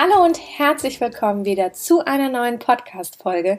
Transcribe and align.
Hallo 0.00 0.24
und 0.24 0.38
herzlich 0.38 1.00
willkommen 1.00 1.44
wieder 1.44 1.72
zu 1.72 2.04
einer 2.04 2.28
neuen 2.28 2.60
Podcast-Folge. 2.60 3.58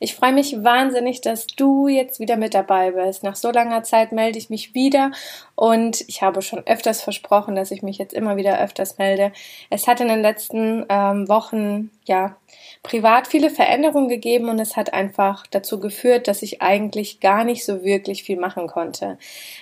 Ich 0.00 0.14
freue 0.14 0.34
mich 0.34 0.62
wahnsinnig, 0.62 1.22
dass 1.22 1.46
du 1.46 1.88
jetzt 1.88 2.20
wieder 2.20 2.36
mit 2.36 2.52
dabei 2.52 2.90
bist. 2.90 3.22
Nach 3.22 3.36
so 3.36 3.50
langer 3.50 3.84
Zeit 3.84 4.12
melde 4.12 4.36
ich 4.36 4.50
mich 4.50 4.74
wieder 4.74 5.12
und 5.54 6.04
ich 6.06 6.20
habe 6.20 6.42
schon 6.42 6.66
öfters 6.66 7.00
versprochen, 7.00 7.54
dass 7.54 7.70
ich 7.70 7.80
mich 7.80 7.96
jetzt 7.96 8.12
immer 8.12 8.36
wieder 8.36 8.60
öfters 8.60 8.98
melde. 8.98 9.32
Es 9.70 9.88
hat 9.88 10.02
in 10.02 10.08
den 10.08 10.20
letzten 10.20 10.84
ähm, 10.90 11.26
Wochen 11.26 11.90
ja 12.04 12.36
privat 12.82 13.26
viele 13.26 13.50
Veränderungen 13.50 14.08
gegeben 14.08 14.48
und 14.48 14.58
es 14.58 14.76
hat 14.76 14.92
einfach 14.92 15.46
dazu 15.48 15.80
geführt, 15.80 16.28
dass 16.28 16.42
ich 16.42 16.62
eigentlich 16.62 17.20
gar 17.20 17.44
nicht 17.44 17.64
so 17.64 17.82
wirklich 17.82 18.22
viel 18.22 18.38
machen 18.38 18.66
konnte. 18.66 19.18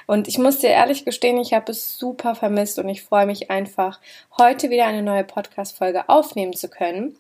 Und 0.07 0.29
ich 0.29 0.39
muss 0.39 0.59
dir 0.59 0.71
ehrlich 0.71 1.05
gestehen, 1.05 1.39
ich 1.39 1.55
habe 1.55 1.73
es 1.73 1.99
super 1.99 2.35
vermisst 2.35 2.79
und 2.79 2.89
ich 2.89 3.03
freue 3.03 3.27
mich 3.27 3.51
einfach, 3.51 4.01
heute 4.39 4.71
wieder 4.71 4.87
eine 4.87 5.03
neue 5.03 5.25
Podcast-Folge 5.25 6.09
aufnehmen 6.17 6.55
zu 6.55 6.69
können 6.69 7.17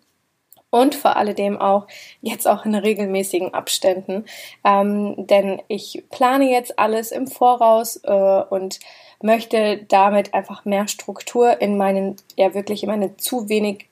und 0.70 0.94
vor 0.94 1.16
alledem 1.16 1.60
auch 1.60 1.86
jetzt 2.20 2.46
auch 2.46 2.64
in 2.64 2.74
regelmäßigen 2.74 3.54
Abständen. 3.54 4.24
Ähm, 4.64 5.26
denn 5.26 5.62
ich 5.68 6.04
plane 6.10 6.50
jetzt 6.50 6.78
alles 6.78 7.12
im 7.12 7.26
Voraus 7.26 8.00
äh, 8.04 8.42
und 8.50 8.80
möchte 9.22 9.78
damit 9.88 10.34
einfach 10.34 10.64
mehr 10.64 10.88
Struktur 10.88 11.60
in 11.60 11.76
meinen, 11.76 12.16
ja 12.36 12.54
wirklich 12.54 12.82
in 12.82 12.90
meine 12.90 13.16
zu 13.16 13.48
wenig 13.48 13.88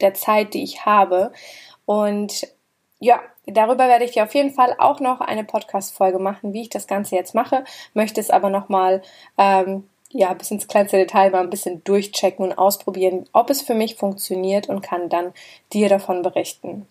der 0.00 0.14
Zeit, 0.14 0.54
die 0.54 0.62
ich 0.62 0.86
habe. 0.86 1.32
Und 1.84 2.46
ja, 3.00 3.20
darüber 3.46 3.88
werde 3.88 4.04
ich 4.04 4.12
dir 4.12 4.24
auf 4.24 4.34
jeden 4.34 4.52
Fall 4.52 4.74
auch 4.78 5.00
noch 5.00 5.20
eine 5.20 5.44
Podcast-Folge 5.44 6.18
machen, 6.18 6.52
wie 6.52 6.62
ich 6.62 6.70
das 6.70 6.86
Ganze 6.86 7.16
jetzt 7.16 7.34
mache, 7.34 7.64
möchte 7.92 8.20
es 8.20 8.30
aber 8.30 8.48
nochmal 8.48 9.02
ähm, 9.36 9.88
ja, 10.14 10.32
bis 10.32 10.52
ins 10.52 10.68
kleinste 10.68 10.96
Detail 10.96 11.30
mal 11.30 11.42
ein 11.42 11.50
bisschen 11.50 11.82
durchchecken 11.82 12.44
und 12.46 12.56
ausprobieren, 12.56 13.28
ob 13.32 13.50
es 13.50 13.62
für 13.62 13.74
mich 13.74 13.96
funktioniert 13.96 14.68
und 14.68 14.80
kann 14.80 15.08
dann 15.08 15.34
dir 15.72 15.88
davon 15.88 16.22
berichten. 16.22 16.86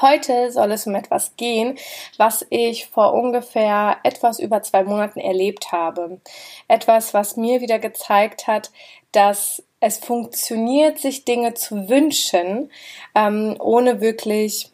Heute 0.00 0.50
soll 0.52 0.72
es 0.72 0.86
um 0.86 0.94
etwas 0.94 1.36
gehen, 1.36 1.76
was 2.18 2.46
ich 2.50 2.86
vor 2.86 3.14
ungefähr 3.14 3.98
etwas 4.04 4.38
über 4.38 4.62
zwei 4.62 4.84
Monaten 4.84 5.20
erlebt 5.20 5.72
habe. 5.72 6.20
Etwas, 6.68 7.14
was 7.14 7.36
mir 7.36 7.60
wieder 7.60 7.78
gezeigt 7.78 8.46
hat, 8.46 8.70
dass 9.12 9.62
es 9.80 9.98
funktioniert, 9.98 10.98
sich 10.98 11.24
Dinge 11.24 11.54
zu 11.54 11.88
wünschen, 11.88 12.70
ähm, 13.14 13.56
ohne 13.58 14.00
wirklich 14.00 14.70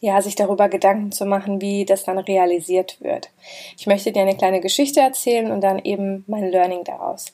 ja, 0.00 0.20
sich 0.20 0.34
darüber 0.34 0.68
Gedanken 0.68 1.12
zu 1.12 1.24
machen, 1.24 1.60
wie 1.60 1.84
das 1.84 2.04
dann 2.04 2.18
realisiert 2.18 3.00
wird. 3.00 3.30
Ich 3.78 3.86
möchte 3.86 4.12
dir 4.12 4.22
eine 4.22 4.36
kleine 4.36 4.60
Geschichte 4.60 5.00
erzählen 5.00 5.50
und 5.50 5.60
dann 5.60 5.78
eben 5.78 6.24
mein 6.26 6.50
Learning 6.50 6.84
daraus. 6.84 7.26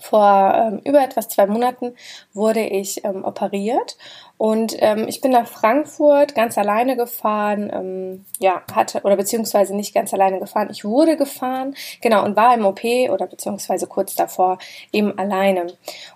Vor 0.00 0.52
ähm, 0.54 0.80
über 0.84 1.02
etwas 1.02 1.28
zwei 1.28 1.46
Monaten 1.46 1.94
wurde 2.34 2.60
ich 2.60 3.04
ähm, 3.04 3.24
operiert 3.24 3.96
und 4.38 4.76
ähm, 4.80 5.06
ich 5.08 5.20
bin 5.20 5.32
nach 5.32 5.46
Frankfurt 5.48 6.34
ganz 6.34 6.58
alleine 6.58 6.96
gefahren, 6.96 7.70
ähm, 7.72 8.24
ja, 8.38 8.62
hatte, 8.74 9.00
oder 9.02 9.16
beziehungsweise 9.16 9.74
nicht 9.74 9.94
ganz 9.94 10.12
alleine 10.12 10.38
gefahren, 10.38 10.68
ich 10.70 10.84
wurde 10.84 11.16
gefahren, 11.16 11.74
genau, 12.02 12.24
und 12.24 12.36
war 12.36 12.54
im 12.54 12.66
OP 12.66 12.84
oder 13.10 13.26
beziehungsweise 13.26 13.86
kurz 13.86 14.14
davor 14.14 14.58
eben 14.92 15.18
alleine 15.18 15.68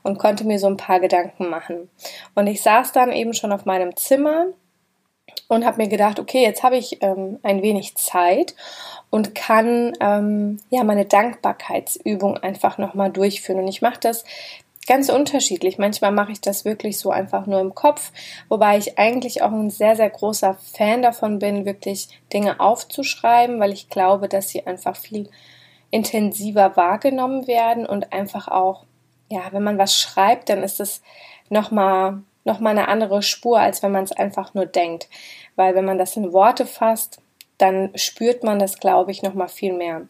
und 0.02 0.18
konnte 0.18 0.44
mir 0.44 0.58
so 0.58 0.66
ein 0.66 0.76
paar 0.76 1.00
Gedanken 1.00 1.48
machen. 1.48 1.88
Und 2.34 2.46
ich 2.46 2.62
saß 2.62 2.92
dann 2.92 3.12
eben 3.12 3.32
schon 3.32 3.52
auf 3.52 3.64
meinem 3.64 3.96
Zimmer 3.96 4.46
und 5.48 5.64
habe 5.64 5.82
mir 5.82 5.88
gedacht, 5.88 6.18
okay, 6.18 6.42
jetzt 6.42 6.62
habe 6.62 6.76
ich 6.76 7.02
ähm, 7.02 7.38
ein 7.42 7.62
wenig 7.62 7.96
Zeit 7.96 8.54
und 9.10 9.34
kann 9.34 9.92
ähm, 10.00 10.58
ja 10.70 10.84
meine 10.84 11.04
Dankbarkeitsübung 11.04 12.36
einfach 12.38 12.78
nochmal 12.78 13.10
durchführen. 13.10 13.60
Und 13.60 13.68
ich 13.68 13.82
mache 13.82 14.00
das 14.00 14.24
ganz 14.86 15.08
unterschiedlich. 15.08 15.78
Manchmal 15.78 16.12
mache 16.12 16.32
ich 16.32 16.40
das 16.40 16.64
wirklich 16.64 16.98
so 16.98 17.10
einfach 17.10 17.46
nur 17.46 17.60
im 17.60 17.74
Kopf, 17.74 18.12
wobei 18.48 18.78
ich 18.78 18.98
eigentlich 18.98 19.42
auch 19.42 19.52
ein 19.52 19.70
sehr, 19.70 19.96
sehr 19.96 20.10
großer 20.10 20.54
Fan 20.54 21.02
davon 21.02 21.38
bin, 21.38 21.64
wirklich 21.64 22.08
Dinge 22.32 22.60
aufzuschreiben, 22.60 23.60
weil 23.60 23.72
ich 23.72 23.88
glaube, 23.88 24.28
dass 24.28 24.48
sie 24.48 24.66
einfach 24.66 24.96
viel 24.96 25.28
intensiver 25.90 26.76
wahrgenommen 26.76 27.46
werden 27.46 27.86
und 27.86 28.12
einfach 28.12 28.48
auch, 28.48 28.84
ja, 29.28 29.42
wenn 29.52 29.62
man 29.62 29.78
was 29.78 29.96
schreibt, 29.96 30.48
dann 30.48 30.62
ist 30.62 30.80
es 30.80 31.02
nochmal 31.50 32.22
nochmal 32.44 32.76
eine 32.76 32.88
andere 32.88 33.22
Spur, 33.22 33.60
als 33.60 33.82
wenn 33.82 33.92
man 33.92 34.04
es 34.04 34.12
einfach 34.12 34.54
nur 34.54 34.66
denkt. 34.66 35.08
Weil 35.56 35.74
wenn 35.74 35.84
man 35.84 35.98
das 35.98 36.16
in 36.16 36.32
Worte 36.32 36.66
fasst, 36.66 37.20
dann 37.60 37.90
spürt 37.94 38.42
man 38.42 38.58
das, 38.58 38.78
glaube 38.78 39.10
ich, 39.10 39.22
noch 39.22 39.34
mal 39.34 39.48
viel 39.48 39.72
mehr. 39.72 40.06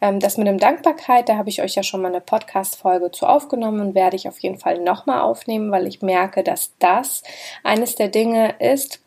Ähm, 0.00 0.18
das 0.20 0.36
mit 0.36 0.48
dem 0.48 0.58
Dankbarkeit, 0.58 1.28
da 1.28 1.36
habe 1.36 1.48
ich 1.48 1.62
euch 1.62 1.74
ja 1.74 1.82
schon 1.82 2.02
mal 2.02 2.08
eine 2.08 2.20
Podcast-Folge 2.20 3.10
zu 3.12 3.26
aufgenommen 3.26 3.80
und 3.80 3.94
werde 3.94 4.16
ich 4.16 4.28
auf 4.28 4.38
jeden 4.40 4.58
Fall 4.58 4.80
noch 4.80 5.06
mal 5.06 5.20
aufnehmen, 5.20 5.70
weil 5.70 5.86
ich 5.86 6.02
merke, 6.02 6.42
dass 6.42 6.76
das 6.78 7.22
eines 7.62 7.94
der 7.94 8.08
Dinge 8.08 8.56
ist, 8.58 9.00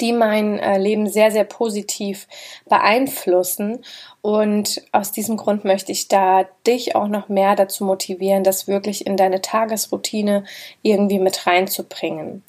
die 0.00 0.12
mein 0.12 0.58
äh, 0.58 0.78
Leben 0.78 1.08
sehr, 1.08 1.30
sehr 1.30 1.44
positiv 1.44 2.26
beeinflussen. 2.68 3.84
Und 4.20 4.82
aus 4.92 5.12
diesem 5.12 5.36
Grund 5.36 5.64
möchte 5.64 5.92
ich 5.92 6.08
da 6.08 6.44
dich 6.66 6.94
auch 6.94 7.08
noch 7.08 7.28
mehr 7.28 7.56
dazu 7.56 7.84
motivieren, 7.84 8.44
das 8.44 8.68
wirklich 8.68 9.06
in 9.06 9.16
deine 9.16 9.40
Tagesroutine 9.40 10.44
irgendwie 10.82 11.18
mit 11.18 11.46
reinzubringen. 11.46 12.42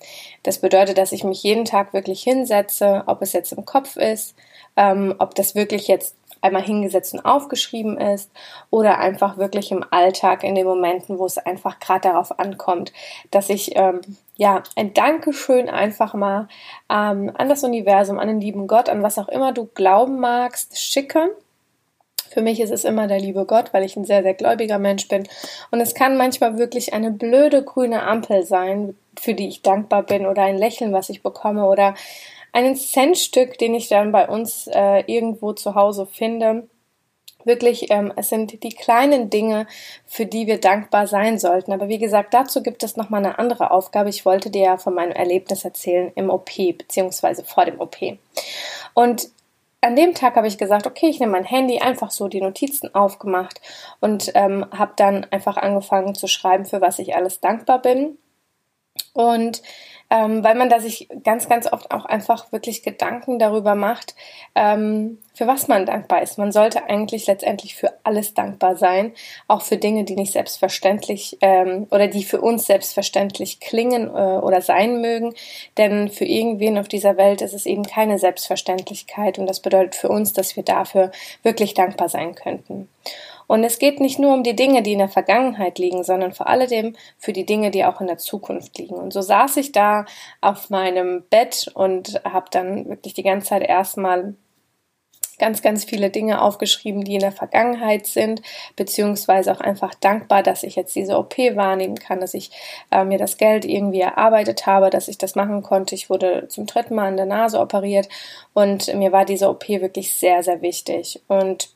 Das 0.44 0.60
bedeutet, 0.60 0.98
dass 0.98 1.12
ich 1.12 1.24
mich 1.24 1.42
jeden 1.44 1.66
Tag 1.66 1.94
wirklich 1.94 2.22
hinsetze, 2.24 3.04
ob 3.08 3.22
es 3.22 3.34
jetzt 3.34 3.54
im 3.54 3.66
Kopf 3.66 3.98
ist, 3.98 4.36
ähm, 4.76 5.16
ob 5.20 5.36
das 5.36 5.56
wirklich 5.56 5.88
jetzt 5.88 6.16
einmal 6.44 6.62
hingesetzt 6.62 7.14
und 7.14 7.26
aufgeschrieben 7.26 7.98
ist 7.98 8.32
oder 8.70 9.00
einfach 9.00 9.38
wirklich 9.38 9.72
im 9.72 9.84
Alltag 9.92 10.44
in 10.44 10.56
den 10.56 10.66
Momenten, 10.66 11.18
wo 11.18 11.26
es 11.26 11.38
einfach 11.38 11.80
gerade 11.80 12.10
darauf 12.10 12.38
ankommt, 12.40 12.92
dass 13.32 13.50
ich 13.50 13.76
ähm, 13.76 14.02
ja 14.36 14.64
ein 14.76 14.94
Dankeschön 14.94 15.70
einfach 15.70 16.14
mal 16.14 16.48
ähm, 16.90 17.32
an 17.36 17.50
das 17.50 17.64
Universum, 17.64 18.20
an 18.20 18.28
den 18.28 18.42
lieben 18.42 18.68
Gott, 18.68 18.90
an 18.90 19.04
was 19.04 19.18
auch 19.18 19.30
immer 19.30 19.54
du 19.54 19.70
glauben 19.74 20.20
magst, 20.20 20.78
schicke. 20.80 21.36
Für 22.30 22.42
mich 22.42 22.60
ist 22.60 22.72
es 22.72 22.84
immer 22.84 23.08
der 23.08 23.20
liebe 23.20 23.46
Gott, 23.46 23.74
weil 23.74 23.84
ich 23.84 23.96
ein 23.96 24.06
sehr, 24.06 24.24
sehr 24.24 24.34
gläubiger 24.34 24.80
Mensch 24.80 25.08
bin. 25.08 25.28
Und 25.70 25.82
es 25.82 25.94
kann 25.94 26.18
manchmal 26.18 26.58
wirklich 26.58 26.92
eine 26.92 27.12
blöde 27.12 27.64
grüne 27.64 28.02
Ampel 28.02 28.44
sein, 28.44 28.98
für 29.20 29.36
die 29.36 29.48
ich 29.48 29.62
dankbar 29.62 30.02
bin, 30.02 30.26
oder 30.26 30.42
ein 30.42 30.58
Lächeln, 30.58 30.94
was 30.94 31.10
ich 31.10 31.22
bekomme, 31.22 31.66
oder 31.66 31.94
einen 32.54 32.76
Centstück, 32.76 33.58
den 33.58 33.76
ich 33.76 33.90
dann 33.90 34.12
bei 34.12 34.30
uns 34.30 34.68
äh, 34.68 35.04
irgendwo 35.08 35.54
zu 35.54 35.76
Hause 35.76 36.06
finde. 36.06 36.70
Wirklich, 37.44 37.92
ähm, 37.92 38.14
es 38.16 38.30
sind 38.30 38.64
die 38.64 38.70
kleinen 38.70 39.30
Dinge, 39.30 39.68
für 40.06 40.26
die 40.26 40.48
wir 40.48 40.62
dankbar 40.62 41.08
sein 41.08 41.40
sollten. 41.40 41.74
Aber 41.74 41.90
wie 41.90 41.98
gesagt, 41.98 42.34
dazu 42.34 42.64
gibt 42.64 42.84
es 42.84 42.96
nochmal 42.96 43.26
eine 43.26 43.38
andere 43.38 43.72
Aufgabe. 43.72 44.10
Ich 44.10 44.26
wollte 44.26 44.50
dir 44.50 44.64
ja 44.64 44.78
von 44.78 44.94
meinem 44.94 45.12
Erlebnis 45.12 45.66
erzählen 45.66 46.12
im 46.16 46.30
OP, 46.30 46.52
beziehungsweise 46.56 47.44
vor 47.44 47.66
dem 47.66 47.82
OP. 47.82 47.98
Und 48.94 49.30
an 49.82 49.98
dem 49.98 50.14
Tag 50.14 50.38
habe 50.38 50.48
ich 50.48 50.58
gesagt, 50.58 50.88
okay, 50.88 51.08
ich 51.08 51.20
nehme 51.20 51.34
mein 51.34 51.44
Handy, 51.44 51.80
einfach 51.80 52.12
so 52.12 52.30
die 52.30 52.40
Notizen 52.40 52.96
aufgemacht 52.96 53.60
und 54.00 54.32
ähm, 54.36 54.66
habe 54.72 54.94
dann 54.96 55.26
einfach 55.30 55.58
angefangen 55.58 56.16
zu 56.16 56.28
schreiben, 56.28 56.66
für 56.66 56.80
was 56.80 57.00
ich 57.00 57.16
alles 57.16 57.42
dankbar 57.42 57.82
bin. 57.82 58.18
Und 59.12 59.62
ähm, 60.14 60.44
weil 60.44 60.54
man 60.54 60.70
da 60.70 60.80
sich 60.80 61.08
ganz, 61.24 61.50
ganz 61.50 61.66
oft 61.74 61.90
auch 61.90 62.06
einfach 62.06 62.52
wirklich 62.52 62.84
Gedanken 62.84 63.40
darüber 63.40 63.74
macht, 63.74 64.14
ähm, 64.54 65.18
für 65.34 65.48
was 65.48 65.68
man 65.68 65.88
dankbar 65.88 66.22
ist. 66.22 66.38
Man 66.38 66.52
sollte 66.52 66.88
eigentlich 66.88 67.26
letztendlich 67.26 67.76
für 67.76 67.92
alles 68.04 68.36
dankbar 68.36 68.76
sein, 68.76 69.14
auch 69.48 69.64
für 69.64 69.78
Dinge, 69.78 70.04
die 70.04 70.16
nicht 70.16 70.32
selbstverständlich 70.32 71.40
ähm, 71.42 71.88
oder 71.90 72.08
die 72.08 72.24
für 72.24 72.42
uns 72.42 72.68
selbstverständlich 72.68 73.60
klingen 73.60 74.08
äh, 74.08 74.38
oder 74.38 74.62
sein 74.62 75.02
mögen. 75.02 75.34
Denn 75.80 76.10
für 76.10 76.26
irgendwen 76.26 76.78
auf 76.78 76.88
dieser 76.88 77.18
Welt 77.18 77.42
ist 77.42 77.54
es 77.54 77.66
eben 77.66 77.84
keine 77.84 78.20
Selbstverständlichkeit 78.20 79.40
und 79.40 79.48
das 79.48 79.62
bedeutet 79.62 79.96
für 79.96 80.10
uns, 80.10 80.32
dass 80.32 80.56
wir 80.56 80.64
dafür 80.64 81.12
wirklich 81.42 81.74
dankbar 81.74 82.08
sein 82.08 82.36
könnten. 82.36 82.88
Und 83.54 83.64
es 83.64 83.78
geht 83.78 84.00
nicht 84.00 84.18
nur 84.18 84.34
um 84.34 84.42
die 84.42 84.56
Dinge, 84.56 84.82
die 84.82 84.94
in 84.94 84.98
der 84.98 85.10
Vergangenheit 85.10 85.78
liegen, 85.78 86.04
sondern 86.04 86.34
vor 86.34 86.48
allem 86.48 86.96
für 87.20 87.34
die 87.34 87.46
Dinge, 87.46 87.70
die 87.70 87.86
auch 87.86 88.02
in 88.02 88.08
der 88.08 88.18
Zukunft 88.18 88.80
liegen. 88.80 88.96
Und 88.96 89.14
so 89.14 89.22
saß 89.22 89.58
ich 89.58 89.72
da 89.72 90.08
auf 90.42 90.72
meinem 90.72 91.22
Bett 91.30 91.70
und 91.76 92.20
habe 92.26 92.48
dann 92.50 92.90
wirklich 92.90 93.14
die 93.14 93.22
ganze 93.22 93.50
Zeit 93.50 93.62
erstmal 93.62 94.34
ganz, 95.38 95.62
ganz 95.62 95.86
viele 95.86 96.10
Dinge 96.10 96.42
aufgeschrieben, 96.42 97.04
die 97.04 97.14
in 97.14 97.20
der 97.20 97.32
Vergangenheit 97.32 98.08
sind, 98.08 98.42
beziehungsweise 98.76 99.52
auch 99.52 99.62
einfach 99.62 99.94
dankbar, 99.94 100.42
dass 100.42 100.64
ich 100.64 100.76
jetzt 100.76 100.96
diese 100.96 101.16
OP 101.20 101.38
wahrnehmen 101.38 102.00
kann, 102.00 102.22
dass 102.22 102.34
ich 102.34 102.50
äh, 102.90 103.06
mir 103.06 103.20
das 103.20 103.38
Geld 103.38 103.66
irgendwie 103.66 104.02
erarbeitet 104.02 104.66
habe, 104.66 104.90
dass 104.90 105.08
ich 105.08 105.20
das 105.20 105.36
machen 105.36 105.62
konnte. 105.62 105.94
Ich 105.94 106.10
wurde 106.10 106.48
zum 106.48 106.66
dritten 106.66 106.96
Mal 106.96 107.10
an 107.10 107.18
der 107.18 107.28
Nase 107.28 107.60
operiert 107.60 108.10
und 108.54 108.92
mir 108.96 109.12
war 109.12 109.26
diese 109.26 109.48
OP 109.48 109.70
wirklich 109.70 110.16
sehr, 110.16 110.42
sehr 110.42 110.64
wichtig. 110.64 111.22
Und 111.28 111.70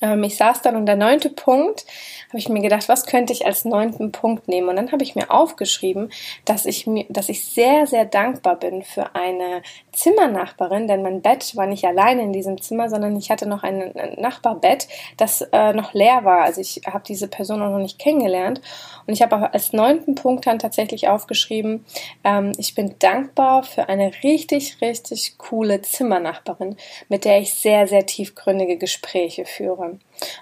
ähm, 0.00 0.22
ich 0.24 0.36
saß 0.36 0.62
dann 0.62 0.76
und 0.76 0.86
der 0.86 0.96
neunte 0.96 1.30
Punkt, 1.30 1.84
habe 2.28 2.38
ich 2.38 2.48
mir 2.48 2.60
gedacht, 2.60 2.88
was 2.88 3.06
könnte 3.06 3.32
ich 3.32 3.44
als 3.44 3.64
neunten 3.64 4.12
Punkt 4.12 4.48
nehmen? 4.48 4.68
Und 4.68 4.76
dann 4.76 4.92
habe 4.92 5.02
ich 5.02 5.14
mir 5.14 5.30
aufgeschrieben, 5.30 6.10
dass 6.44 6.64
ich 6.64 6.86
mir, 6.86 7.04
dass 7.08 7.28
ich 7.28 7.44
sehr, 7.44 7.86
sehr 7.86 8.04
dankbar 8.04 8.56
bin 8.56 8.82
für 8.82 9.14
eine 9.14 9.62
Zimmernachbarin, 9.92 10.86
denn 10.86 11.02
mein 11.02 11.22
Bett 11.22 11.56
war 11.56 11.66
nicht 11.66 11.84
alleine 11.84 12.22
in 12.22 12.32
diesem 12.32 12.60
Zimmer, 12.60 12.88
sondern 12.88 13.16
ich 13.16 13.30
hatte 13.30 13.48
noch 13.48 13.62
ein, 13.62 13.92
Nachbarbett, 14.16 14.86
das 15.16 15.42
äh, 15.52 15.72
noch 15.72 15.92
leer 15.92 16.24
war. 16.24 16.42
Also 16.42 16.60
ich 16.60 16.82
habe 16.86 17.02
diese 17.06 17.28
Person 17.28 17.62
auch 17.62 17.70
noch 17.70 17.78
nicht 17.78 17.98
kennengelernt. 17.98 18.60
Und 19.06 19.14
ich 19.14 19.22
habe 19.22 19.52
als 19.52 19.72
neunten 19.72 20.14
Punkt 20.14 20.46
dann 20.46 20.58
tatsächlich 20.58 21.08
aufgeschrieben, 21.08 21.84
ähm, 22.22 22.52
ich 22.58 22.74
bin 22.74 22.94
dankbar 23.00 23.64
für 23.64 23.88
eine 23.88 24.12
richtig, 24.22 24.80
richtig 24.80 25.36
coole 25.36 25.82
Zimmernachbarin, 25.82 26.76
mit 27.08 27.24
der 27.24 27.40
ich 27.40 27.54
sehr, 27.54 27.86
sehr 27.88 28.06
tiefgründige 28.06 28.76
Gespräche 28.76 29.44
führe. 29.44 29.89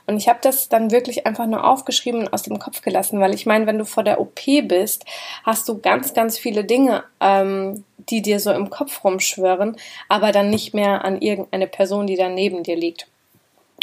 Und 0.07 0.17
ich 0.17 0.29
habe 0.29 0.41
das 0.43 0.69
dann 0.69 0.91
wirklich 0.91 1.27
einfach 1.27 1.47
nur 1.47 1.65
aufgeschrieben 1.65 2.21
und 2.21 2.33
aus 2.33 2.43
dem 2.43 2.59
Kopf 2.59 2.83
gelassen, 2.83 3.21
weil 3.21 3.35
ich 3.35 3.47
meine, 3.47 3.67
wenn 3.67 3.79
du 3.79 3.85
vor 3.85 4.03
der 4.03 4.21
OP 4.21 4.41
bist, 4.65 5.05
hast 5.45 5.69
du 5.69 5.79
ganz, 5.79 6.15
ganz 6.15 6.39
viele 6.39 6.65
Dinge, 6.65 7.05
ähm, 7.21 7.85
die 8.11 8.23
dir 8.23 8.41
so 8.41 8.51
im 8.53 8.71
Kopf 8.71 9.05
rumschwirren, 9.05 9.77
aber 10.09 10.33
dann 10.33 10.51
nicht 10.51 10.75
mehr 10.75 11.05
an 11.05 11.21
irgendeine 11.21 11.67
Person, 11.67 12.07
die 12.07 12.17
da 12.17 12.29
neben 12.29 12.63
dir 12.63 12.77
liegt. 12.77 13.07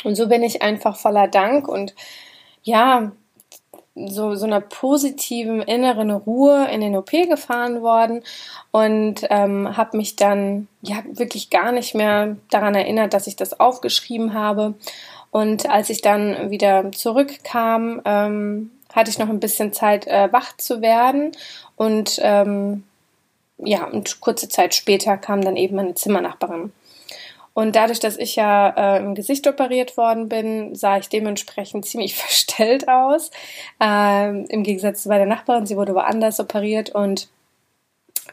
Und 0.04 0.16
so 0.16 0.28
bin 0.28 0.44
ich 0.44 0.62
einfach 0.62 0.98
voller 0.98 1.28
Dank 1.28 1.68
und 1.68 1.96
ja, 2.64 3.12
so, 3.96 4.36
so 4.36 4.46
einer 4.46 4.60
positiven 4.60 5.62
inneren 5.62 6.12
Ruhe 6.12 6.68
in 6.70 6.82
den 6.82 6.98
OP 6.98 7.12
gefahren 7.12 7.82
worden 7.82 8.24
und 8.72 9.26
ähm, 9.30 9.78
habe 9.78 9.96
mich 9.96 10.18
dann 10.18 10.68
ja 10.82 10.98
wirklich 11.10 11.50
gar 11.50 11.72
nicht 11.72 11.96
mehr 11.96 12.36
daran 12.50 12.76
erinnert, 12.76 13.14
dass 13.14 13.28
ich 13.28 13.38
das 13.38 13.58
aufgeschrieben 13.60 14.34
habe 14.34 14.74
und 15.36 15.70
als 15.70 15.90
ich 15.90 16.00
dann 16.02 16.50
wieder 16.50 16.94
zurückkam, 16.94 18.02
ähm, 18.06 18.72
hatte 18.94 19.10
ich 19.10 19.20
noch 19.20 19.28
ein 19.28 19.42
bisschen 19.42 19.74
Zeit, 19.74 20.08
äh, 20.08 20.32
wach 20.32 20.56
zu 20.56 20.82
werden. 20.82 21.34
Und 21.76 22.22
ähm, 22.24 22.86
ja, 23.58 23.84
und 23.84 24.22
kurze 24.22 24.48
Zeit 24.48 24.74
später 24.74 25.18
kam 25.18 25.42
dann 25.42 25.58
eben 25.58 25.76
meine 25.76 25.94
Zimmernachbarin. 25.94 26.72
Und 27.54 27.76
dadurch, 27.76 28.00
dass 28.00 28.16
ich 28.16 28.38
ja 28.38 28.70
äh, 28.78 29.00
im 29.00 29.14
Gesicht 29.14 29.46
operiert 29.46 29.98
worden 29.98 30.30
bin, 30.30 30.74
sah 30.74 31.00
ich 31.00 31.10
dementsprechend 31.10 31.86
ziemlich 31.86 32.16
verstellt 32.16 32.88
aus. 32.88 33.30
Ähm, 33.82 34.46
Im 34.48 34.64
Gegensatz 34.64 35.04
zu 35.04 35.10
meiner 35.10 35.26
Nachbarin, 35.26 35.66
sie 35.66 35.76
wurde 35.76 35.96
woanders 35.96 36.40
operiert 36.40 36.92
und 36.92 37.28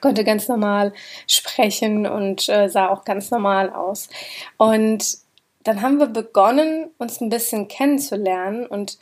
konnte 0.00 0.22
ganz 0.22 0.46
normal 0.46 0.92
sprechen 1.26 2.06
und 2.06 2.48
äh, 2.48 2.68
sah 2.68 2.90
auch 2.90 3.04
ganz 3.04 3.32
normal 3.32 3.70
aus. 3.70 4.08
Und 4.56 5.21
dann 5.64 5.82
haben 5.82 5.98
wir 5.98 6.06
begonnen, 6.06 6.90
uns 6.98 7.20
ein 7.20 7.28
bisschen 7.28 7.68
kennenzulernen 7.68 8.66
und 8.66 8.98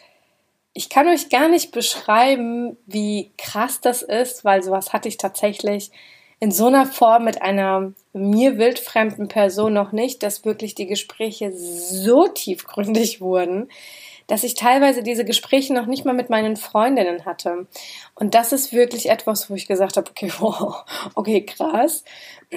ich 0.72 0.88
kann 0.88 1.08
euch 1.08 1.30
gar 1.30 1.48
nicht 1.48 1.72
beschreiben, 1.72 2.76
wie 2.86 3.32
krass 3.36 3.80
das 3.80 4.02
ist, 4.02 4.44
weil 4.44 4.62
sowas 4.62 4.92
hatte 4.92 5.08
ich 5.08 5.16
tatsächlich 5.16 5.90
in 6.38 6.50
so 6.50 6.66
einer 6.66 6.86
Form 6.86 7.24
mit 7.24 7.42
einer 7.42 7.92
mir 8.12 8.56
wildfremden 8.56 9.28
Person 9.28 9.74
noch 9.74 9.92
nicht, 9.92 10.22
dass 10.22 10.44
wirklich 10.44 10.74
die 10.74 10.86
Gespräche 10.86 11.52
so 11.52 12.28
tiefgründig 12.28 13.20
wurden, 13.20 13.68
dass 14.26 14.44
ich 14.44 14.54
teilweise 14.54 15.02
diese 15.02 15.24
Gespräche 15.24 15.74
noch 15.74 15.86
nicht 15.86 16.04
mal 16.04 16.14
mit 16.14 16.30
meinen 16.30 16.56
Freundinnen 16.56 17.26
hatte. 17.26 17.66
Und 18.14 18.34
das 18.34 18.52
ist 18.52 18.72
wirklich 18.72 19.10
etwas, 19.10 19.50
wo 19.50 19.54
ich 19.54 19.66
gesagt 19.66 19.96
habe, 19.96 20.08
okay, 20.08 20.32
wow, 20.38 20.84
okay, 21.14 21.44
krass. 21.44 22.04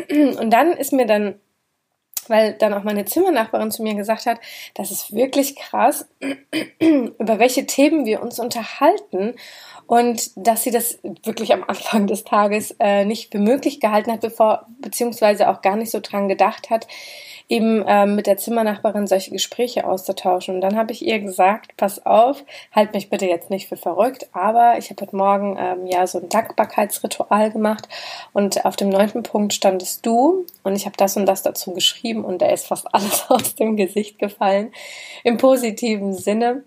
Und 0.10 0.50
dann 0.52 0.72
ist 0.74 0.94
mir 0.94 1.06
dann 1.06 1.36
weil 2.30 2.54
dann 2.54 2.74
auch 2.74 2.84
meine 2.84 3.06
Zimmernachbarin 3.06 3.72
zu 3.72 3.84
mir 3.84 3.96
gesagt 3.96 4.26
hat, 4.26 4.40
das 4.74 4.92
ist 4.92 5.14
wirklich 5.16 5.56
krass, 5.56 6.08
über 6.80 7.40
welche 7.40 7.66
Themen 7.66 8.06
wir 8.06 8.22
uns 8.22 8.40
unterhalten 8.40 9.36
und 9.88 10.32
dass 10.36 10.64
sie 10.64 10.72
das 10.72 11.00
wirklich 11.24 11.54
am 11.54 11.64
Anfang 11.64 12.08
des 12.08 12.24
Tages 12.24 12.76
äh, 12.80 13.06
nicht 13.06 13.32
für 13.32 13.40
möglich 13.40 13.80
gehalten 13.80 14.12
hat, 14.12 14.22
bevor 14.22 14.66
beziehungsweise 14.80 15.50
auch 15.50 15.62
gar 15.62 15.76
nicht 15.76 15.92
so 15.92 16.00
dran 16.00 16.28
gedacht 16.30 16.70
hat, 16.70 16.88
eben 17.50 17.84
ähm, 17.88 18.16
mit 18.16 18.28
der 18.28 18.38
Zimmernachbarin 18.38 19.08
solche 19.08 19.32
Gespräche 19.32 19.86
auszutauschen. 19.86 20.56
Und 20.56 20.62
dann 20.62 20.78
habe 20.78 20.92
ich 20.92 21.06
ihr 21.06 21.20
gesagt, 21.20 21.76
pass 21.78 22.06
auf, 22.06 22.44
halt 22.72 22.94
mich 22.94 23.10
bitte 23.10 23.26
jetzt 23.26 23.50
nicht 23.50 23.68
für 23.68 23.78
verrückt, 23.78 24.28
aber 24.34 24.78
ich 24.78 24.90
habe 24.90 25.02
heute 25.02 25.16
Morgen 25.16 25.58
ähm, 25.60 25.86
ja 25.88 26.08
so 26.08 26.20
ein 26.20 26.30
Dankbarkeitsritual 26.30 27.52
gemacht 27.52 27.88
und 28.34 28.66
auf 28.66 28.76
dem 28.76 28.90
neunten 28.90 29.24
Punkt 29.24 29.54
standest 29.54 30.06
du 30.06 30.46
und 30.64 30.76
ich 30.76 30.86
habe 30.86 30.98
das 30.98 31.18
und 31.18 31.26
das 31.26 31.44
dazu 31.44 31.74
geschrieben 31.74 32.24
und 32.26 32.42
da 32.42 32.48
ist 32.48 32.68
fast 32.68 32.88
alles 32.94 33.26
aus 33.30 33.56
dem 33.56 33.76
Gesicht 33.76 34.20
gefallen 34.20 34.72
im 35.24 35.38
positiven 35.38 36.14
Sinne. 36.14 36.64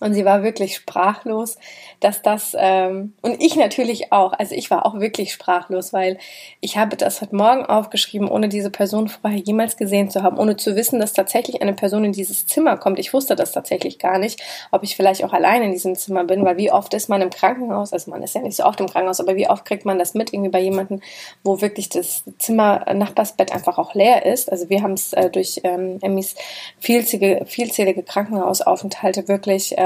Und 0.00 0.14
sie 0.14 0.24
war 0.24 0.42
wirklich 0.42 0.74
sprachlos, 0.74 1.56
dass 2.00 2.22
das, 2.22 2.56
ähm, 2.58 3.14
und 3.22 3.40
ich 3.40 3.56
natürlich 3.56 4.12
auch, 4.12 4.32
also 4.32 4.54
ich 4.54 4.70
war 4.70 4.86
auch 4.86 4.98
wirklich 4.98 5.32
sprachlos, 5.32 5.92
weil 5.92 6.18
ich 6.60 6.76
habe 6.76 6.96
das 6.96 7.22
heute 7.22 7.36
Morgen 7.36 7.64
aufgeschrieben, 7.64 8.28
ohne 8.28 8.48
diese 8.48 8.70
Person 8.70 9.08
vorher 9.08 9.38
jemals 9.38 9.76
gesehen 9.76 10.10
zu 10.10 10.22
haben, 10.22 10.38
ohne 10.38 10.56
zu 10.56 10.74
wissen, 10.74 10.98
dass 10.98 11.12
tatsächlich 11.12 11.62
eine 11.62 11.74
Person 11.74 12.04
in 12.04 12.12
dieses 12.12 12.46
Zimmer 12.46 12.76
kommt. 12.76 12.98
Ich 12.98 13.12
wusste 13.12 13.36
das 13.36 13.52
tatsächlich 13.52 13.98
gar 13.98 14.18
nicht, 14.18 14.42
ob 14.72 14.82
ich 14.82 14.96
vielleicht 14.96 15.22
auch 15.24 15.32
allein 15.32 15.62
in 15.62 15.72
diesem 15.72 15.94
Zimmer 15.94 16.24
bin, 16.24 16.44
weil 16.44 16.56
wie 16.56 16.72
oft 16.72 16.92
ist 16.94 17.08
man 17.08 17.22
im 17.22 17.30
Krankenhaus, 17.30 17.92
also 17.92 18.10
man 18.10 18.22
ist 18.22 18.34
ja 18.34 18.42
nicht 18.42 18.56
so 18.56 18.64
oft 18.64 18.80
im 18.80 18.88
Krankenhaus, 18.88 19.20
aber 19.20 19.36
wie 19.36 19.48
oft 19.48 19.64
kriegt 19.64 19.84
man 19.84 19.98
das 19.98 20.14
mit, 20.14 20.32
irgendwie 20.32 20.50
bei 20.50 20.60
jemandem, 20.60 21.00
wo 21.44 21.60
wirklich 21.60 21.88
das 21.88 22.24
Zimmer, 22.38 22.84
Nachbarsbett 22.92 23.52
einfach 23.52 23.78
auch 23.78 23.94
leer 23.94 24.26
ist. 24.26 24.50
Also 24.50 24.68
wir 24.68 24.82
haben 24.82 24.94
es 24.94 25.12
äh, 25.12 25.30
durch 25.30 25.60
ähm, 25.62 25.98
Emmys 26.02 26.34
vielzählige, 26.78 27.44
vielzählige 27.46 28.02
Krankenhausaufenthalte 28.02 29.28
wirklich 29.28 29.78
äh, 29.78 29.83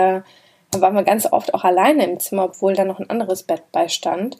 da 0.71 0.81
waren 0.81 0.95
wir 0.95 1.03
ganz 1.03 1.31
oft 1.31 1.55
auch 1.55 1.65
alleine 1.65 2.05
im 2.05 2.21
Zimmer, 2.21 2.45
obwohl 2.45 2.75
da 2.75 2.85
noch 2.85 2.99
ein 2.99 3.11
anderes 3.11 3.43
Bett 3.43 3.73
beistand. 3.73 4.39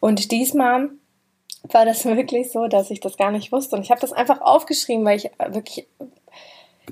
Und 0.00 0.32
diesmal 0.32 0.90
war 1.62 1.84
das 1.84 2.04
wirklich 2.04 2.50
so, 2.50 2.66
dass 2.66 2.90
ich 2.90 3.00
das 3.00 3.16
gar 3.16 3.30
nicht 3.30 3.52
wusste. 3.52 3.76
Und 3.76 3.82
ich 3.82 3.90
habe 3.90 4.00
das 4.00 4.12
einfach 4.12 4.40
aufgeschrieben, 4.40 5.04
weil 5.04 5.18
ich 5.18 5.30
wirklich 5.48 5.86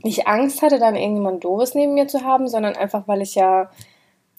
nicht 0.02 0.26
Angst 0.26 0.62
hatte, 0.62 0.78
dann 0.78 0.94
irgendjemand 0.94 1.42
Doofes 1.44 1.74
neben 1.74 1.94
mir 1.94 2.06
zu 2.06 2.22
haben, 2.22 2.48
sondern 2.48 2.76
einfach, 2.76 3.08
weil 3.08 3.22
ich 3.22 3.34
ja 3.34 3.70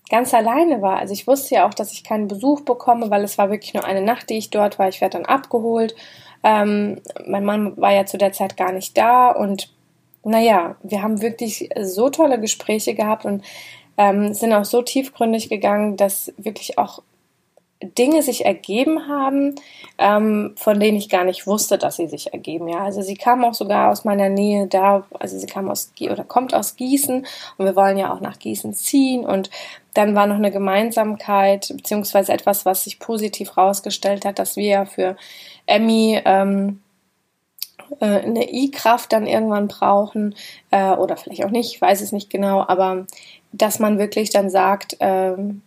ganz 0.09 0.33
alleine 0.33 0.81
war. 0.81 0.97
Also 0.97 1.13
ich 1.13 1.27
wusste 1.27 1.56
ja 1.56 1.68
auch, 1.68 1.73
dass 1.73 1.91
ich 1.91 2.03
keinen 2.03 2.27
Besuch 2.27 2.62
bekomme, 2.62 3.09
weil 3.09 3.23
es 3.23 3.38
war 3.38 3.50
wirklich 3.50 3.73
nur 3.73 3.83
eine 3.83 4.01
Nacht, 4.01 4.30
die 4.30 4.38
ich 4.38 4.50
dort 4.50 4.80
war. 4.80 4.88
Ich 4.88 5.01
werde 5.01 5.18
dann 5.18 5.25
abgeholt. 5.25 5.95
Ähm, 6.44 7.01
mein 7.25 7.44
Mann 7.44 7.75
war 7.77 7.91
ja 7.91 8.06
zu 8.06 8.18
der 8.18 8.31
Zeit 8.31 8.56
gar 8.56 8.71
nicht 8.71 8.97
da 8.97 9.31
und 9.31 9.73
naja, 10.27 10.75
wir 10.83 11.01
haben 11.01 11.21
wirklich 11.21 11.69
so 11.81 12.09
tolle 12.09 12.39
Gespräche 12.39 12.94
gehabt 12.94 13.25
und 13.25 13.44
ähm, 13.97 14.33
sind 14.33 14.54
auch 14.54 14.66
so 14.66 14.81
tiefgründig 14.81 15.49
gegangen, 15.49 15.97
dass 15.97 16.33
wirklich 16.37 16.78
auch 16.78 17.02
Dinge 17.81 18.23
sich 18.23 18.44
ergeben 18.44 19.07
haben, 19.07 19.56
ähm, 19.99 20.54
von 20.56 20.80
denen 20.80 20.97
ich 20.97 21.09
gar 21.09 21.23
nicht 21.23 21.45
wusste, 21.45 21.78
dass 21.78 21.97
sie 21.97 22.07
sich 22.07 22.33
ergeben. 22.33 22.68
Ja, 22.68 22.80
also 22.80 23.04
sie 23.04 23.13
kam 23.13 23.45
auch 23.45 23.54
sogar 23.54 23.92
aus 23.92 24.04
meiner 24.04 24.30
Nähe 24.30 24.66
da, 24.66 25.06
also 25.19 25.37
sie 25.37 25.45
kam 25.45 25.69
aus 25.69 25.92
oder 26.02 26.23
kommt 26.23 26.56
aus 26.56 26.75
Gießen 26.75 27.25
und 27.57 27.66
wir 27.66 27.75
wollen 27.75 27.97
ja 27.97 28.11
auch 28.11 28.19
nach 28.19 28.40
Gießen 28.40 28.73
ziehen 28.73 29.23
und 29.23 29.52
dann 29.94 30.16
war 30.16 30.25
noch 30.25 30.35
eine 30.35 30.52
Gemeinsamkeit 30.52 31.71
beziehungsweise 31.75 32.33
etwas, 32.33 32.66
was 32.66 32.83
sich 32.83 32.99
positiv 32.99 33.56
herausgestellt 33.56 34.25
hat, 34.25 34.40
dass 34.40 34.56
wir 34.56 34.68
ja 34.68 34.85
für 34.85 35.16
Emmy 35.68 36.19
ähm, 36.25 36.81
äh, 37.99 38.06
eine 38.06 38.51
I-Kraft 38.51 39.13
dann 39.13 39.27
irgendwann 39.27 39.67
brauchen 39.67 40.35
äh, 40.71 40.91
oder 40.91 41.17
vielleicht 41.17 41.45
auch 41.45 41.51
nicht, 41.51 41.73
ich 41.73 41.81
weiß 41.81 42.01
es 42.01 42.11
nicht 42.11 42.29
genau, 42.29 42.65
aber 42.67 43.06
dass 43.51 43.79
man 43.79 43.99
wirklich 43.99 44.29
dann 44.29 44.49
sagt, 44.49 44.97
ähm, 44.99 45.61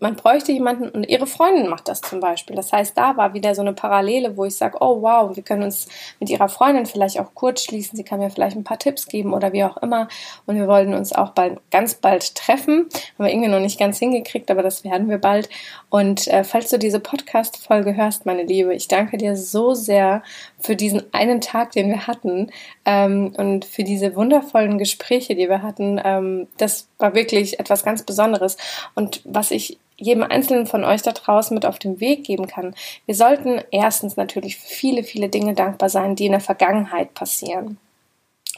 man 0.00 0.16
bräuchte 0.16 0.52
jemanden 0.52 0.88
und 0.88 1.04
ihre 1.04 1.26
Freundin 1.26 1.68
macht 1.68 1.88
das 1.88 2.00
zum 2.00 2.20
Beispiel. 2.20 2.56
Das 2.56 2.72
heißt, 2.72 2.96
da 2.96 3.16
war 3.16 3.34
wieder 3.34 3.54
so 3.54 3.62
eine 3.62 3.72
Parallele, 3.72 4.36
wo 4.36 4.44
ich 4.44 4.56
sage, 4.56 4.78
oh 4.80 5.02
wow, 5.02 5.34
wir 5.34 5.42
können 5.42 5.62
uns 5.62 5.88
mit 6.18 6.30
ihrer 6.30 6.48
Freundin 6.48 6.86
vielleicht 6.86 7.20
auch 7.20 7.34
kurz 7.34 7.64
schließen. 7.64 7.96
Sie 7.96 8.04
kann 8.04 8.18
mir 8.18 8.30
vielleicht 8.30 8.56
ein 8.56 8.64
paar 8.64 8.78
Tipps 8.78 9.06
geben 9.06 9.32
oder 9.32 9.52
wie 9.52 9.64
auch 9.64 9.76
immer. 9.78 10.08
Und 10.46 10.56
wir 10.56 10.66
wollten 10.66 10.94
uns 10.94 11.12
auch 11.12 11.30
bald, 11.30 11.60
ganz 11.70 11.94
bald 11.94 12.34
treffen. 12.34 12.88
Haben 13.18 13.26
wir 13.26 13.30
irgendwie 13.30 13.48
noch 13.48 13.60
nicht 13.60 13.78
ganz 13.78 13.98
hingekriegt, 13.98 14.50
aber 14.50 14.62
das 14.62 14.84
werden 14.84 15.08
wir 15.08 15.18
bald. 15.18 15.48
Und 15.88 16.26
äh, 16.28 16.42
falls 16.44 16.70
du 16.70 16.78
diese 16.78 17.00
Podcast-Folge 17.00 17.96
hörst, 17.96 18.26
meine 18.26 18.44
Liebe, 18.44 18.74
ich 18.74 18.88
danke 18.88 19.18
dir 19.18 19.36
so 19.36 19.74
sehr 19.74 20.22
für 20.58 20.76
diesen 20.76 21.02
einen 21.12 21.40
Tag, 21.40 21.72
den 21.72 21.88
wir 21.88 22.06
hatten 22.06 22.50
ähm, 22.84 23.34
und 23.36 23.64
für 23.64 23.84
diese 23.84 24.16
wundervollen 24.16 24.78
Gespräche, 24.78 25.34
die 25.34 25.48
wir 25.48 25.62
hatten. 25.62 26.00
Ähm, 26.02 26.48
das 26.56 26.88
war 26.98 27.14
wirklich 27.14 27.60
etwas 27.60 27.84
ganz 27.84 28.02
Besonderes. 28.02 28.56
Und 28.94 29.20
was 29.24 29.50
ich 29.50 29.78
jedem 29.96 30.22
Einzelnen 30.22 30.66
von 30.66 30.84
euch 30.84 31.02
da 31.02 31.12
draußen 31.12 31.54
mit 31.54 31.66
auf 31.66 31.78
den 31.78 32.00
Weg 32.00 32.24
geben 32.24 32.46
kann. 32.46 32.74
Wir 33.06 33.14
sollten 33.14 33.60
erstens 33.70 34.16
natürlich 34.16 34.56
für 34.56 34.66
viele, 34.66 35.04
viele 35.04 35.28
Dinge 35.28 35.54
dankbar 35.54 35.88
sein, 35.88 36.16
die 36.16 36.26
in 36.26 36.32
der 36.32 36.40
Vergangenheit 36.40 37.14
passieren 37.14 37.78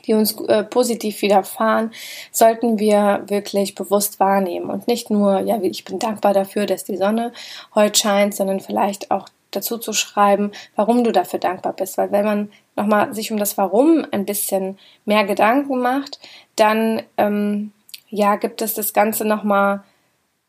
die 0.07 0.15
uns 0.15 0.39
äh, 0.49 0.65
positiv 0.65 1.23
widerfahren, 1.23 1.93
sollten 2.31 2.79
wir 2.79 3.23
wirklich 3.27 3.75
bewusst 3.75 4.21
wahrnehmen 4.21 4.71
und 4.71 4.87
nicht 4.87 5.11
nur, 5.11 5.41
ja, 5.41 5.59
ich 5.63 5.85
bin 5.85 5.99
dankbar 5.99 6.35
dafür, 6.35 6.67
dass 6.67 6.85
die 6.85 6.97
Sonne 6.97 7.33
heute 7.75 7.99
scheint, 7.99 8.35
sondern 8.35 8.61
vielleicht 8.61 9.11
auch 9.11 9.29
dazu 9.51 9.79
zu 9.79 9.93
schreiben, 9.93 10.53
warum 10.75 11.05
du 11.05 11.13
dafür 11.13 11.39
dankbar 11.39 11.73
bist. 11.73 11.97
Weil 11.97 12.13
wenn 12.13 12.25
man 12.25 12.53
nochmal 12.77 13.15
sich 13.15 13.31
um 13.31 13.39
das 13.39 13.57
Warum 13.57 14.05
ein 14.11 14.25
bisschen 14.25 14.79
mehr 15.05 15.25
Gedanken 15.25 15.81
macht, 15.81 16.19
dann 16.57 17.03
ähm, 17.17 17.73
ja 18.09 18.37
gibt 18.37 18.63
es 18.63 18.75
das 18.75 18.93
Ganze 18.93 19.25
nochmal 19.25 19.85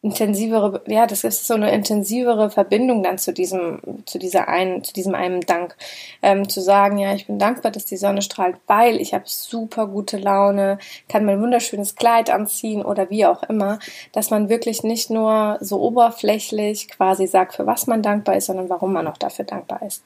intensivere, 0.06 0.84
ja, 0.86 1.08
das 1.08 1.24
ist 1.24 1.48
so 1.48 1.56
eine 1.56 1.72
intensivere 1.72 2.52
Verbindung 2.52 3.02
dann 3.02 3.18
zu 3.18 3.34
diesem, 3.34 3.80
zu 4.06 4.20
dieser 4.20 4.48
einen, 4.48 4.84
zu 4.84 4.94
diesem 4.94 5.16
einen 5.16 5.42
Dank. 5.42 5.76
Ähm, 6.22 6.48
zu 6.48 6.62
sagen, 6.62 7.00
ja, 7.00 7.16
ich 7.16 7.26
bin 7.26 7.40
dankbar, 7.40 7.72
dass 7.72 7.86
die 7.86 7.98
Sonne 7.98 8.22
strahlt, 8.22 8.58
weil 8.68 9.02
ich 9.02 9.16
habe 9.16 9.24
super 9.26 9.88
gute 9.88 10.18
Laune, 10.18 10.78
kann 11.10 11.26
mein 11.26 11.42
wunderschönes 11.42 11.96
Kleid 11.96 12.30
anziehen 12.30 12.86
oder 12.86 13.10
wie 13.10 13.26
auch 13.26 13.42
immer, 13.44 13.80
dass 14.12 14.30
man 14.30 14.48
wirklich 14.48 14.84
nicht 14.84 15.10
nur 15.10 15.58
so 15.60 15.82
oberflächlich 15.82 16.88
quasi 16.88 17.26
sagt, 17.26 17.56
für 17.56 17.66
was 17.66 17.88
man 17.88 18.04
dankbar 18.04 18.36
ist, 18.38 18.46
sondern 18.46 18.70
warum 18.70 18.94
man 18.94 19.08
auch 19.08 19.18
dafür 19.18 19.46
dankbar 19.46 19.82
ist. 19.82 20.04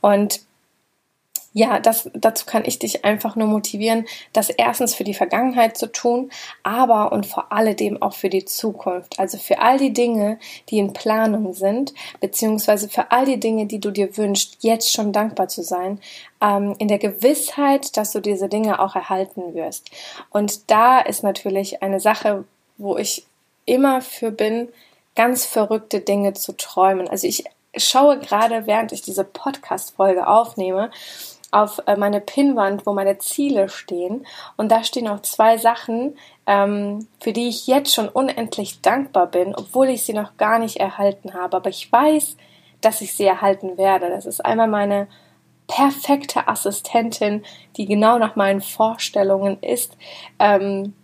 Und 0.00 0.40
ja, 1.54 1.80
das, 1.80 2.10
dazu 2.14 2.46
kann 2.46 2.64
ich 2.64 2.78
dich 2.78 3.04
einfach 3.04 3.36
nur 3.36 3.46
motivieren, 3.46 4.06
das 4.32 4.48
erstens 4.48 4.94
für 4.94 5.04
die 5.04 5.14
Vergangenheit 5.14 5.76
zu 5.76 5.92
tun, 5.92 6.30
aber 6.62 7.12
und 7.12 7.26
vor 7.26 7.52
alledem 7.52 8.00
auch 8.00 8.14
für 8.14 8.30
die 8.30 8.44
Zukunft. 8.44 9.18
Also 9.18 9.36
für 9.36 9.58
all 9.58 9.76
die 9.76 9.92
Dinge, 9.92 10.38
die 10.70 10.78
in 10.78 10.94
Planung 10.94 11.52
sind, 11.52 11.92
beziehungsweise 12.20 12.88
für 12.88 13.10
all 13.10 13.26
die 13.26 13.38
Dinge, 13.38 13.66
die 13.66 13.80
du 13.80 13.90
dir 13.90 14.16
wünschst, 14.16 14.58
jetzt 14.60 14.92
schon 14.92 15.12
dankbar 15.12 15.48
zu 15.48 15.62
sein, 15.62 16.00
ähm, 16.40 16.74
in 16.78 16.88
der 16.88 16.98
Gewissheit, 16.98 17.96
dass 17.96 18.12
du 18.12 18.20
diese 18.20 18.48
Dinge 18.48 18.80
auch 18.80 18.96
erhalten 18.96 19.54
wirst. 19.54 19.90
Und 20.30 20.70
da 20.70 21.00
ist 21.00 21.22
natürlich 21.22 21.82
eine 21.82 22.00
Sache, 22.00 22.44
wo 22.78 22.96
ich 22.96 23.26
immer 23.66 24.00
für 24.00 24.30
bin, 24.30 24.68
ganz 25.14 25.44
verrückte 25.44 26.00
Dinge 26.00 26.32
zu 26.32 26.56
träumen. 26.56 27.08
Also 27.08 27.26
ich 27.26 27.44
schaue 27.76 28.18
gerade, 28.18 28.66
während 28.66 28.92
ich 28.92 29.02
diese 29.02 29.24
Podcast-Folge 29.24 30.26
aufnehme, 30.26 30.90
auf 31.52 31.80
äh, 31.86 31.96
meine 31.96 32.20
Pinnwand, 32.20 32.86
wo 32.86 32.92
meine 32.92 33.18
Ziele 33.18 33.68
stehen. 33.68 34.26
Und 34.56 34.72
da 34.72 34.82
stehen 34.82 35.06
auch 35.06 35.22
zwei 35.22 35.58
Sachen, 35.58 36.16
ähm, 36.46 37.06
für 37.20 37.32
die 37.32 37.48
ich 37.48 37.66
jetzt 37.68 37.94
schon 37.94 38.08
unendlich 38.08 38.80
dankbar 38.80 39.28
bin, 39.28 39.54
obwohl 39.54 39.88
ich 39.88 40.02
sie 40.02 40.14
noch 40.14 40.36
gar 40.36 40.58
nicht 40.58 40.78
erhalten 40.78 41.34
habe. 41.34 41.56
Aber 41.58 41.70
ich 41.70 41.92
weiß, 41.92 42.36
dass 42.80 43.00
ich 43.00 43.14
sie 43.14 43.26
erhalten 43.26 43.78
werde. 43.78 44.08
Das 44.08 44.26
ist 44.26 44.44
einmal 44.44 44.68
meine 44.68 45.06
perfekte 45.68 46.48
Assistentin, 46.48 47.44
die 47.76 47.86
genau 47.86 48.18
nach 48.18 48.34
meinen 48.34 48.60
Vorstellungen 48.60 49.58
ist. 49.62 49.96
Ähm, 50.38 50.94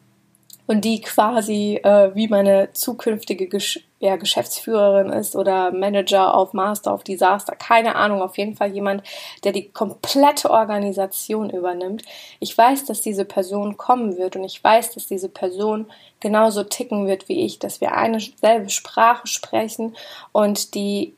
und 0.66 0.84
die 0.84 1.00
quasi 1.00 1.80
äh, 1.82 2.14
wie 2.14 2.28
meine 2.28 2.72
zukünftige 2.72 3.48
Gesch 3.48 3.87
ja, 4.00 4.16
Geschäftsführerin 4.16 5.10
ist 5.10 5.34
oder 5.34 5.72
Manager 5.72 6.34
auf 6.34 6.52
Master 6.52 6.92
auf 6.92 7.02
Disaster, 7.02 7.56
keine 7.56 7.96
Ahnung, 7.96 8.22
auf 8.22 8.38
jeden 8.38 8.54
Fall 8.54 8.70
jemand, 8.72 9.02
der 9.42 9.52
die 9.52 9.70
komplette 9.70 10.50
Organisation 10.50 11.50
übernimmt. 11.50 12.02
Ich 12.38 12.56
weiß, 12.56 12.84
dass 12.84 13.00
diese 13.00 13.24
Person 13.24 13.76
kommen 13.76 14.16
wird 14.16 14.36
und 14.36 14.44
ich 14.44 14.62
weiß, 14.62 14.94
dass 14.94 15.06
diese 15.06 15.28
Person 15.28 15.86
genauso 16.20 16.62
ticken 16.62 17.06
wird 17.06 17.28
wie 17.28 17.44
ich, 17.44 17.58
dass 17.58 17.80
wir 17.80 17.94
eine 17.94 18.20
selbe 18.20 18.70
Sprache 18.70 19.26
sprechen 19.26 19.96
und 20.32 20.74
die 20.74 21.14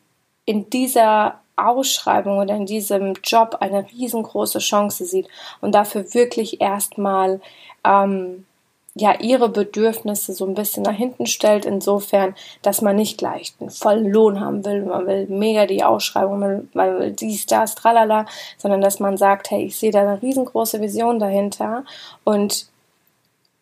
in 0.47 0.71
dieser 0.71 1.41
Ausschreibung 1.57 2.39
oder 2.39 2.55
in 2.57 2.65
diesem 2.65 3.15
Job 3.23 3.59
eine 3.61 3.87
riesengroße 3.91 4.59
Chance 4.61 5.05
sieht 5.05 5.29
und 5.61 5.75
dafür 5.75 6.15
wirklich 6.15 6.63
erstmal 6.63 7.41
ähm, 7.85 8.47
ja 8.95 9.21
ihre 9.21 9.49
Bedürfnisse 9.49 10.33
so 10.33 10.45
ein 10.47 10.55
bisschen 10.55 10.83
nach 10.83 10.95
hinten 10.95 11.27
stellt, 11.27 11.65
insofern, 11.65 12.35
dass 12.63 12.83
man 12.83 12.97
nicht 12.97 13.19
gleich 13.19 13.55
einen 13.61 13.71
vollen 13.71 14.11
Lohn 14.11 14.41
haben 14.41 14.65
will, 14.65 14.85
man 14.85 15.07
will 15.07 15.27
mega 15.29 15.67
die 15.67 15.85
Ausschreibung, 15.85 16.41
man 16.73 16.99
will 16.99 17.13
dies, 17.13 17.47
das, 17.47 17.75
tralala, 17.77 18.27
sondern 18.59 18.81
dass 18.81 18.99
man 19.01 19.17
sagt, 19.17 19.51
hey, 19.51 19.65
ich 19.65 19.77
sehe 19.77 19.93
da 19.93 20.01
eine 20.01 20.21
riesengroße 20.23 20.81
Vision 20.81 21.19
dahinter 21.19 21.85
und 22.25 22.67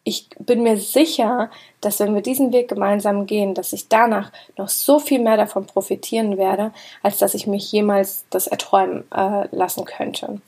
ich 0.05 0.27
bin 0.39 0.63
mir 0.63 0.79
sicher, 0.79 1.51
dass 1.83 2.01
wenn 2.01 2.15
wir 2.15 2.23
diesen 2.23 2.51
Weg 2.53 2.69
gemeinsam 2.69 3.27
gehen, 3.27 3.53
dass 3.53 3.75
ich 3.75 3.89
danach 3.89 4.33
noch 4.57 4.69
so 4.69 4.99
viel 4.99 5.19
mehr 5.19 5.37
davon 5.37 5.67
profitieren 5.67 6.39
werde, 6.39 6.73
als 7.03 7.19
dass 7.19 7.35
ich 7.35 7.47
mich 7.47 7.71
jemals 7.71 8.25
das 8.31 8.47
erträumen 8.47 9.05
äh, 9.13 9.55
lassen 9.55 9.85
könnte. 9.85 10.41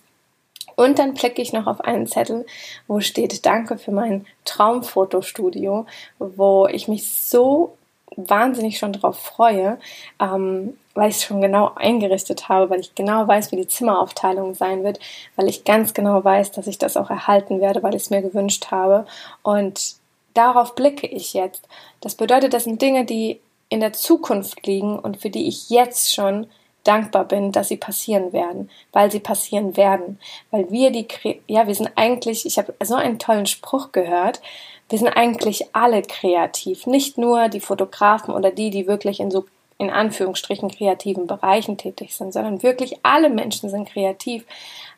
Und 0.81 0.99
dann 0.99 1.13
blicke 1.13 1.43
ich 1.43 1.53
noch 1.53 1.67
auf 1.67 1.83
einen 1.83 2.07
Zettel, 2.07 2.47
wo 2.89 3.01
steht 3.01 3.45
Danke 3.45 3.77
für 3.77 3.93
mein 3.93 4.25
Traumfotostudio, 4.47 5.85
wo 6.19 6.67
ich 6.69 6.89
mich 6.89 7.07
so 7.13 7.77
wahnsinnig 8.17 8.79
schon 8.79 8.95
drauf 8.95 9.19
freue, 9.19 9.79
ähm, 10.19 10.79
weil 10.95 11.11
ich 11.11 11.17
es 11.17 11.25
schon 11.25 11.43
genau 11.43 11.73
eingerichtet 11.77 12.49
habe, 12.49 12.71
weil 12.71 12.81
ich 12.81 12.95
genau 12.95 13.29
weiß, 13.29 13.53
wie 13.53 13.57
die 13.57 13.69
Zimmeraufteilung 13.69 14.55
sein 14.55 14.83
wird, 14.83 15.01
weil 15.37 15.51
ich 15.51 15.65
ganz 15.65 15.93
genau 15.93 16.25
weiß, 16.25 16.53
dass 16.53 16.67
ich 16.67 16.79
das 16.79 16.97
auch 16.97 17.11
erhalten 17.11 17.61
werde, 17.61 17.83
weil 17.83 17.95
ich 17.95 18.05
es 18.05 18.11
mir 18.11 18.23
gewünscht 18.23 18.71
habe. 18.71 19.05
Und 19.43 19.97
darauf 20.33 20.75
blicke 20.75 21.07
ich 21.07 21.35
jetzt. 21.35 21.69
Das 22.01 22.15
bedeutet, 22.15 22.55
das 22.55 22.65
sind 22.65 22.81
Dinge, 22.81 23.05
die 23.05 23.39
in 23.69 23.81
der 23.81 23.93
Zukunft 23.93 24.67
liegen 24.67 24.99
und 24.99 25.19
für 25.19 25.29
die 25.29 25.47
ich 25.47 25.69
jetzt 25.69 26.15
schon 26.15 26.47
dankbar 26.85 27.25
bin, 27.25 27.53
dass 27.53 27.69
sie 27.69 27.77
passieren 27.77 28.33
werden, 28.33 28.71
weil 28.93 29.11
sie 29.11 29.21
passieren 29.21 29.77
werden, 29.77 30.19
weil 30.51 30.71
wir 30.71 30.91
die, 30.91 31.07
ja, 31.47 31.67
wir 31.67 31.75
sind 31.75 31.91
eigentlich, 31.97 32.47
ich 32.47 32.59
habe 32.59 32.75
so 32.83 32.95
einen 32.95 33.19
tollen 33.19 33.47
Spruch 33.47 33.93
gehört, 33.93 34.41
wir 34.89 34.99
sind 34.99 35.09
eigentlich 35.09 35.75
alle 35.75 36.03
kreativ, 36.03 36.87
nicht 36.87 37.17
nur 37.17 37.49
die 37.49 37.61
Fotografen 37.61 38.35
oder 38.35 38.51
die, 38.51 38.71
die 38.71 38.87
wirklich 38.87 39.21
in 39.21 39.31
so 39.31 39.45
in 39.79 39.89
Anführungsstrichen 39.89 40.71
kreativen 40.71 41.27
Bereichen 41.27 41.79
tätig 41.79 42.15
sind, 42.15 42.35
sondern 42.35 42.63
wirklich 42.63 42.99
alle 43.03 43.31
Menschen 43.31 43.71
sind 43.71 43.89
kreativ, 43.89 44.45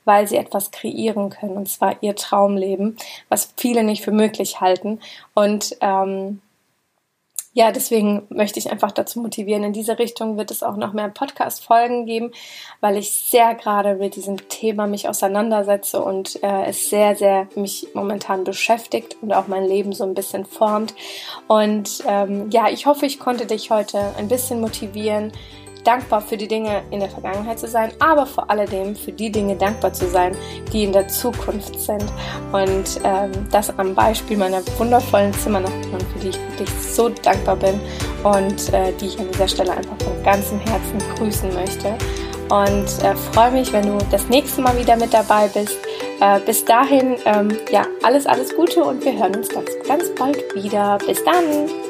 weil 0.05 0.27
sie 0.27 0.37
etwas 0.37 0.73
kreieren 0.73 1.31
können, 1.31 1.57
und 1.57 1.69
zwar 1.69 2.03
ihr 2.03 2.17
Traumleben, 2.17 2.97
was 3.29 3.55
viele 3.57 3.85
nicht 3.85 4.03
für 4.03 4.11
möglich 4.11 4.61
halten. 4.61 4.99
Und 5.35 5.77
ähm, 5.81 6.41
ja, 7.55 7.71
deswegen 7.71 8.23
möchte 8.31 8.59
ich 8.59 8.71
einfach 8.71 8.93
dazu 8.93 9.21
motivieren. 9.21 9.63
In 9.63 9.75
diese 9.75 9.99
Richtung 9.99 10.39
wird 10.39 10.51
es 10.51 10.63
auch 10.63 10.77
noch 10.77 10.95
mehr 10.95 11.09
Podcast-Folgen 11.09 12.07
geben, 12.07 12.33
weil 12.81 12.97
ich 12.97 13.13
sehr 13.13 13.55
gerade 13.55 13.97
mit 13.97 14.17
diesem 14.17 14.49
Thema 14.49 14.87
mich 14.87 15.07
auseinandersetze 15.09 16.03
und 16.03 16.43
äh, 16.43 16.65
es 16.67 16.89
sehr, 16.89 17.15
sehr 17.15 17.49
mich 17.55 17.89
momentan 17.93 18.45
beschäftigt 18.45 19.19
und 19.21 19.35
auch 19.35 19.49
mein 19.49 19.65
Leben 19.65 19.93
so 19.93 20.05
ein 20.05 20.15
bisschen 20.15 20.47
formt. 20.47 20.95
Und 21.47 22.03
ähm, 22.07 22.49
ja, 22.51 22.71
ich 22.71 22.87
hoffe, 22.87 23.05
ich 23.05 23.19
konnte 23.19 23.45
dich 23.45 23.71
heute 23.71 24.15
ein 24.17 24.29
bisschen 24.29 24.63
motivieren, 24.63 25.31
dankbar 25.85 26.21
für 26.21 26.37
die 26.37 26.49
Dinge 26.49 26.83
in 26.91 27.01
der 27.01 27.11
Vergangenheit 27.11 27.59
zu 27.59 27.69
sein, 27.69 27.93
aber 27.99 28.27
vor 28.27 28.49
allem 28.51 28.97
für 28.97 29.13
die 29.13 29.31
Dinge 29.31 29.57
dankbar 29.57 29.93
zu 29.93 30.09
sein, 30.09 30.37
die 30.73 30.85
in 30.85 30.93
der 30.93 31.09
Zukunft 31.09 31.79
sind. 31.79 32.05
Und 32.53 33.01
ähm, 33.05 33.33
das 33.51 33.77
am 33.79 33.95
Beispiel 33.95 34.37
meiner 34.37 34.63
wundervollen 34.79 35.33
Zimmernachbarin, 35.35 36.07
die 36.23 36.29
ich 36.29 36.39
wirklich 36.49 36.71
so 36.71 37.09
dankbar 37.09 37.57
bin 37.57 37.81
und 38.23 38.73
äh, 38.73 38.93
die 39.01 39.07
ich 39.07 39.19
an 39.19 39.29
dieser 39.33 39.49
Stelle 39.49 39.73
einfach 39.73 39.97
von 40.03 40.23
ganzem 40.23 40.61
Herzen 40.61 40.99
grüßen 41.17 41.53
möchte. 41.55 41.97
Und 42.49 42.87
äh, 43.03 43.15
freue 43.33 43.51
mich, 43.51 43.73
wenn 43.73 43.87
du 43.87 43.99
das 44.11 44.29
nächste 44.29 44.61
Mal 44.61 44.79
wieder 44.79 44.97
mit 44.97 45.15
dabei 45.15 45.49
bist. 45.49 45.77
Äh, 46.21 46.39
bis 46.41 46.65
dahin, 46.65 47.17
ähm, 47.25 47.57
ja, 47.71 47.87
alles, 48.03 48.27
alles 48.27 48.55
Gute 48.55 48.85
und 48.85 49.05
wir 49.05 49.19
hören 49.19 49.37
uns 49.37 49.49
ganz, 49.49 49.71
ganz 49.89 50.05
bald 50.17 50.55
wieder. 50.55 50.99
Bis 51.07 51.25
dann! 51.25 51.82